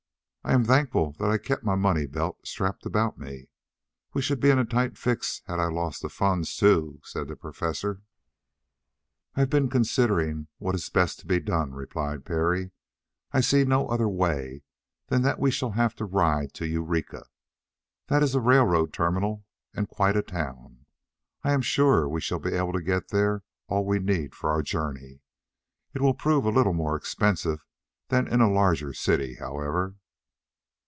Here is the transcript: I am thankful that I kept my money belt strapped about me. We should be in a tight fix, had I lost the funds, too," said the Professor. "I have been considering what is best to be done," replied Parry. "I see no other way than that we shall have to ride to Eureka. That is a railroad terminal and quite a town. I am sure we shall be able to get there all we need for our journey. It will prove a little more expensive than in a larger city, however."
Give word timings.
I 0.43 0.53
am 0.53 0.65
thankful 0.65 1.11
that 1.19 1.29
I 1.29 1.37
kept 1.37 1.63
my 1.63 1.75
money 1.75 2.07
belt 2.07 2.47
strapped 2.47 2.83
about 2.87 3.19
me. 3.19 3.47
We 4.11 4.23
should 4.23 4.39
be 4.39 4.49
in 4.49 4.57
a 4.57 4.65
tight 4.65 4.97
fix, 4.97 5.43
had 5.45 5.59
I 5.59 5.67
lost 5.67 6.01
the 6.01 6.09
funds, 6.09 6.57
too," 6.57 6.99
said 7.03 7.27
the 7.27 7.35
Professor. 7.35 8.01
"I 9.35 9.41
have 9.41 9.51
been 9.51 9.69
considering 9.69 10.47
what 10.57 10.73
is 10.73 10.89
best 10.89 11.19
to 11.19 11.27
be 11.27 11.39
done," 11.39 11.73
replied 11.75 12.25
Parry. 12.25 12.71
"I 13.31 13.39
see 13.41 13.63
no 13.65 13.87
other 13.89 14.09
way 14.09 14.63
than 15.09 15.21
that 15.21 15.37
we 15.39 15.51
shall 15.51 15.73
have 15.73 15.95
to 15.97 16.05
ride 16.05 16.55
to 16.55 16.67
Eureka. 16.67 17.27
That 18.07 18.23
is 18.23 18.33
a 18.33 18.41
railroad 18.41 18.91
terminal 18.91 19.45
and 19.75 19.87
quite 19.87 20.17
a 20.17 20.23
town. 20.23 20.87
I 21.43 21.53
am 21.53 21.61
sure 21.61 22.09
we 22.09 22.19
shall 22.19 22.39
be 22.39 22.53
able 22.53 22.73
to 22.73 22.81
get 22.81 23.09
there 23.09 23.43
all 23.67 23.85
we 23.85 23.99
need 23.99 24.33
for 24.33 24.49
our 24.49 24.63
journey. 24.63 25.21
It 25.93 26.01
will 26.01 26.15
prove 26.15 26.45
a 26.45 26.49
little 26.51 26.73
more 26.73 26.95
expensive 26.95 27.63
than 28.07 28.27
in 28.27 28.41
a 28.41 28.51
larger 28.51 28.91
city, 28.91 29.35
however." 29.35 29.97